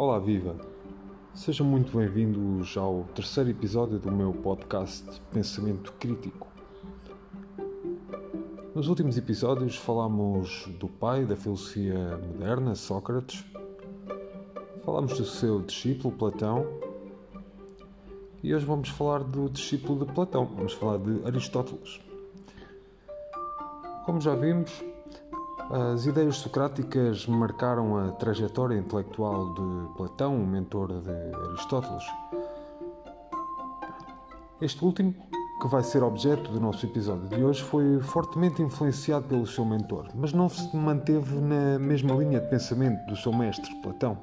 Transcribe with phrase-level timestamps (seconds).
[0.00, 0.56] Olá, viva!
[1.34, 6.48] Sejam muito bem-vindos ao terceiro episódio do meu podcast Pensamento Crítico.
[8.74, 13.44] Nos últimos episódios falámos do pai da filosofia moderna, Sócrates,
[14.86, 16.66] falámos do seu discípulo Platão
[18.42, 22.00] e hoje vamos falar do discípulo de Platão, vamos falar de Aristóteles.
[24.06, 24.82] Como já vimos,
[25.70, 31.10] as ideias socráticas marcaram a trajetória intelectual de Platão, o mentor de
[31.48, 32.02] Aristóteles.
[34.60, 35.14] Este último,
[35.62, 40.08] que vai ser objeto do nosso episódio de hoje, foi fortemente influenciado pelo seu mentor,
[40.12, 44.18] mas não se manteve na mesma linha de pensamento do seu mestre, Platão.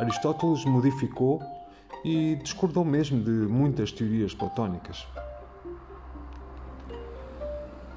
[0.00, 1.40] Aristóteles modificou
[2.04, 5.06] e discordou mesmo de muitas teorias platónicas.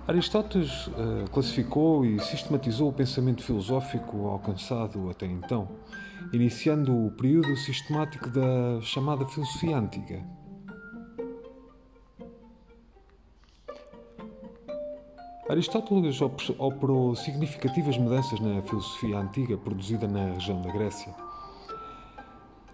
[0.08, 5.68] Aristóteles uh, classificou e sistematizou o pensamento filosófico alcançado até então,
[6.32, 10.24] iniciando o período sistemático da chamada filosofia antiga.
[15.50, 16.20] Aristóteles
[16.58, 21.14] operou significativas mudanças na filosofia antiga produzida na região da Grécia.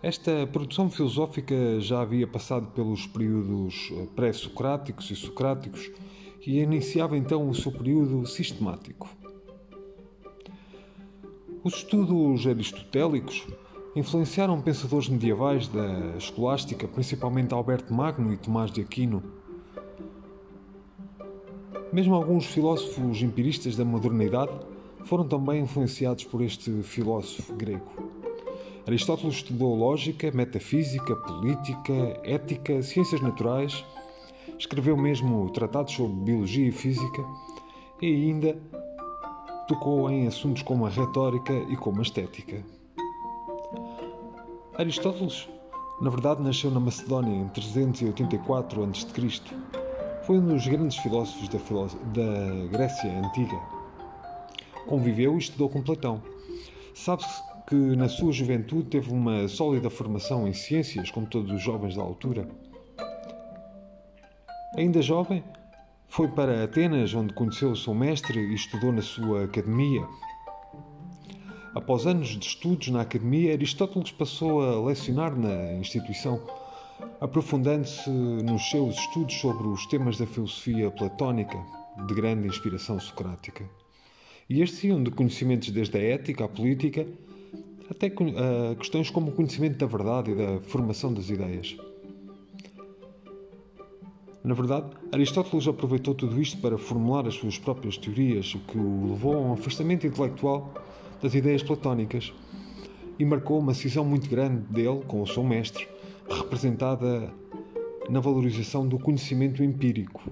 [0.03, 5.91] Esta produção filosófica já havia passado pelos períodos eh, pré-socráticos e socráticos
[6.45, 9.09] e iniciava então o seu período sistemático.
[11.63, 13.45] Os estudos aristotélicos
[13.95, 19.21] influenciaram pensadores medievais da escolástica, principalmente Alberto Magno e Tomás de Aquino.
[21.93, 24.53] Mesmo alguns filósofos empiristas da modernidade
[25.03, 28.11] foram também influenciados por este filósofo grego.
[28.87, 33.85] Aristóteles estudou lógica, metafísica, política, ética, ciências naturais
[34.61, 37.25] Escreveu mesmo tratados sobre biologia e física
[37.99, 38.55] e ainda
[39.67, 42.63] tocou em assuntos como a retórica e como a estética.
[44.77, 45.49] Aristóteles,
[45.99, 49.41] na verdade, nasceu na Macedónia em 384 a.C.
[50.27, 51.57] Foi um dos grandes filósofos da,
[52.13, 53.59] da Grécia Antiga.
[54.85, 56.21] Conviveu e estudou com Platão.
[56.93, 61.95] Sabe-se que na sua juventude teve uma sólida formação em ciências, como todos os jovens
[61.95, 62.47] da altura.
[64.77, 65.43] Ainda jovem,
[66.07, 70.07] foi para Atenas, onde conheceu o seu mestre e estudou na sua academia.
[71.75, 76.41] Após anos de estudos na academia, Aristóteles passou a lecionar na instituição,
[77.19, 81.57] aprofundando-se nos seus estudos sobre os temas da filosofia platónica,
[82.07, 83.69] de grande inspiração socrática.
[84.49, 87.05] E estes iam de conhecimentos desde a ética à política,
[87.89, 88.09] até
[88.79, 91.75] questões como o conhecimento da verdade e da formação das ideias.
[94.43, 99.11] Na verdade, Aristóteles aproveitou tudo isto para formular as suas próprias teorias, o que o
[99.11, 100.73] levou a um afastamento intelectual
[101.21, 102.33] das ideias platónicas
[103.19, 105.87] e marcou uma cisão muito grande dele com o seu mestre,
[106.27, 107.31] representada
[108.09, 110.23] na valorização do conhecimento empírico.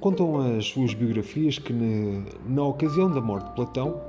[0.00, 1.72] Contam as suas biografias que,
[2.44, 4.00] na ocasião da morte de Platão,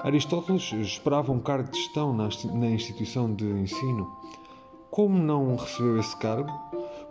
[0.00, 4.10] Aristóteles esperava um cargo de gestão na instituição de ensino.
[4.90, 6.50] Como não recebeu esse cargo,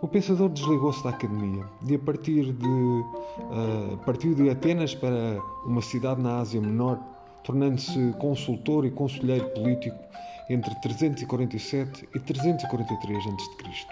[0.02, 5.80] o pensador desligou-se da academia e, a partir de, uh, partiu de Atenas para uma
[5.80, 6.98] cidade na Ásia Menor,
[7.44, 9.96] tornando-se consultor e conselheiro político
[10.50, 13.86] entre 347 e 343 a.C.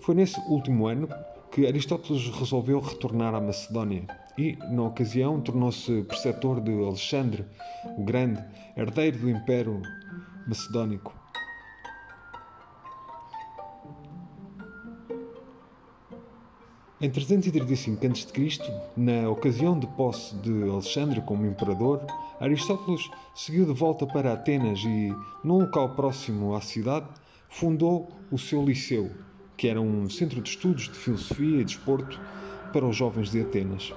[0.00, 1.08] Foi nesse último ano
[1.50, 7.46] que Aristóteles resolveu retornar à Macedónia e, na ocasião, tornou-se preceptor de Alexandre
[7.96, 8.44] o Grande,
[8.76, 9.80] herdeiro do Império
[10.46, 11.17] Macedónico.
[17.00, 22.04] Em 335 a.C., na ocasião de posse de Alexandre como imperador,
[22.40, 25.14] Aristóteles seguiu de volta para Atenas e,
[25.44, 27.06] num local próximo à cidade,
[27.48, 29.12] fundou o seu liceu,
[29.56, 32.20] que era um centro de estudos de filosofia e desporto
[32.72, 33.94] para os jovens de Atenas.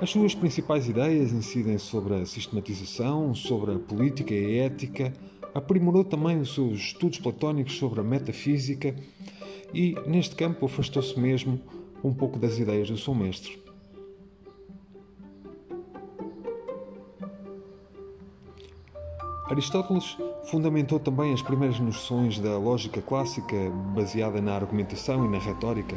[0.00, 5.12] As suas principais ideias incidem sobre a sistematização, sobre a política e a ética,
[5.54, 8.94] Aprimorou também os seus estudos platónicos sobre a metafísica
[9.72, 11.60] e, neste campo, afastou-se mesmo
[12.02, 13.62] um pouco das ideias do seu mestre.
[19.46, 20.16] Aristóteles
[20.50, 23.54] fundamentou também as primeiras noções da lógica clássica
[23.94, 25.96] baseada na argumentação e na retórica.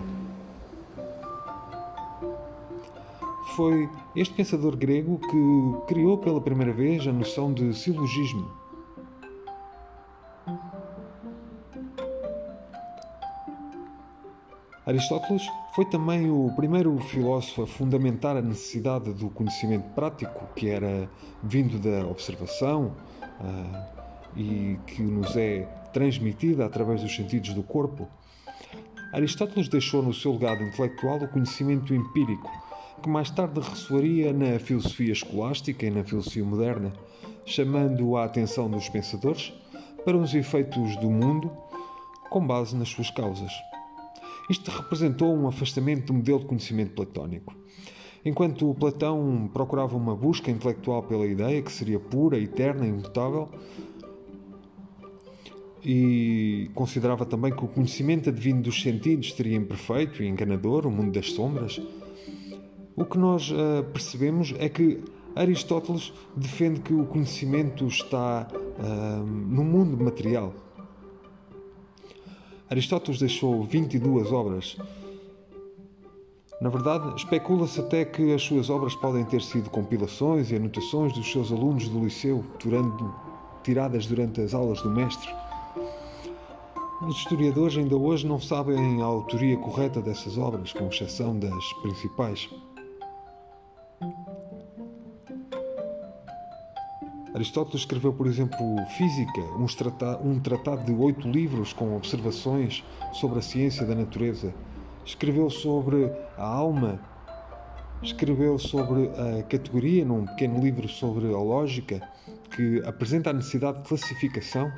[3.56, 8.51] Foi este pensador grego que criou pela primeira vez a noção de silogismo,
[14.88, 15.45] Aristóteles
[15.75, 21.10] foi também o primeiro filósofo a fundamentar a necessidade do conhecimento prático, que era
[21.44, 22.94] vindo da observação
[23.42, 28.07] uh, e que nos é transmitida através dos sentidos do corpo.
[29.12, 32.50] Aristóteles deixou no seu legado intelectual o conhecimento empírico,
[33.04, 36.94] que mais tarde ressoaria na filosofia escolástica e na filosofia moderna,
[37.45, 39.51] chamando a atenção dos pensadores
[40.06, 41.51] para os efeitos do mundo
[42.30, 43.51] com base nas suas causas.
[44.49, 47.55] Isto representou um afastamento do modelo de conhecimento platónico.
[48.23, 53.49] Enquanto Platão procurava uma busca intelectual pela ideia, que seria pura, eterna e imutável,
[55.83, 61.11] e considerava também que o conhecimento advindo dos sentidos seria imperfeito e enganador, o mundo
[61.11, 61.79] das sombras,
[62.95, 65.01] o que nós uh, percebemos é que
[65.35, 70.53] Aristóteles defende que o conhecimento está uh, no mundo material,
[72.69, 74.78] Aristóteles deixou 22 obras.
[76.60, 81.31] Na verdade, especula-se até que as suas obras podem ter sido compilações e anotações dos
[81.31, 82.44] seus alunos do liceu,
[83.64, 85.30] tiradas durante as aulas do mestre.
[87.02, 92.50] Os historiadores ainda hoje não sabem a autoria correta dessas obras, com exceção das principais.
[97.38, 98.57] Aristóteles escreveu, por exemplo,
[98.98, 99.42] Física,
[100.24, 104.51] um tratado de oito livros com observações sobre a ciência da natureza.
[105.06, 107.00] Escreveu sobre a alma,
[108.01, 112.01] escreveu sobre a categoria num pequeno livro sobre a lógica,
[112.56, 114.74] que apresenta a necessidade de classificação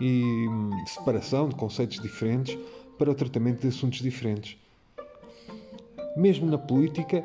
[0.00, 2.58] e hum, separação de conceitos diferentes
[2.96, 4.56] para o tratamento de assuntos diferentes.
[6.16, 7.22] Mesmo na política,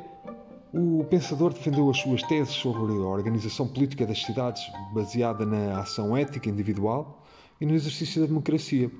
[0.76, 4.60] o pensador defendeu as suas teses sobre a organização política das cidades
[4.92, 7.22] baseada na ação ética individual
[7.60, 8.90] e no exercício da democracia,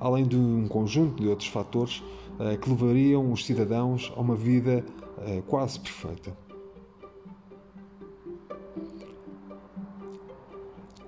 [0.00, 2.02] além de um conjunto de outros fatores
[2.40, 4.82] eh, que levariam os cidadãos a uma vida
[5.26, 6.34] eh, quase perfeita.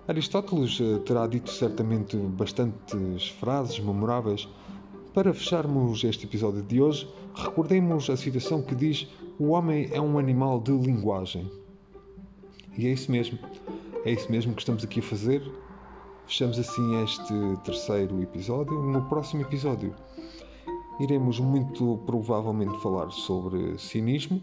[0.06, 4.46] Aristóteles eh, terá dito certamente bastantes frases memoráveis.
[5.14, 9.06] Para fecharmos este episódio de hoje, recordemos a citação que diz
[9.38, 11.48] o homem é um animal de linguagem.
[12.76, 13.38] E é isso mesmo.
[14.04, 15.40] É isso mesmo que estamos aqui a fazer.
[16.26, 17.32] Fechamos assim este
[17.62, 18.74] terceiro episódio.
[18.82, 19.94] No próximo episódio
[20.98, 24.42] iremos muito provavelmente falar sobre cinismo.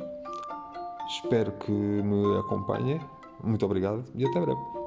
[1.09, 3.01] Espero que me acompanhem.
[3.43, 4.80] Muito obrigado e até breve.